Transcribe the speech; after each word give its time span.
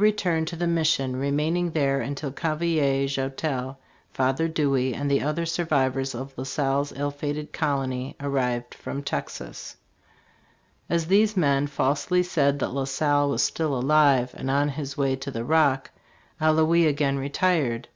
In 0.00 0.06
1680 0.06 0.32
Allouez 0.32 0.32
returned 0.32 0.48
to 0.48 0.56
the 0.56 0.66
mission, 0.80 1.16
remaining 1.16 1.70
there 1.72 2.00
until 2.00 2.32
Cavelier, 2.32 3.06
Joutel, 3.06 3.76
Father 4.14 4.48
Douay 4.48 4.94
and 4.94 5.10
the 5.10 5.20
other 5.20 5.44
survivors 5.44 6.14
of 6.14 6.32
La 6.38 6.44
Salle's 6.44 6.90
ill 6.96 7.10
fated 7.10 7.52
colony 7.52 8.16
arrived 8.18 8.72
from 8.74 9.02
Texas, 9.02 9.76
As 10.88 11.08
these 11.08 11.36
men 11.36 11.66
falsely 11.66 12.22
said 12.22 12.60
that 12.60 12.72
La 12.72 12.84
Salle 12.84 13.28
was 13.28 13.42
still 13.42 13.74
alive 13.76 14.30
and 14.38 14.50
on 14.50 14.70
his 14.70 14.96
way 14.96 15.16
to 15.16 15.30
the 15.30 15.44
Rock, 15.44 15.90
Allouez 16.40 16.86
again 16.86 17.18
retired. 17.18 17.88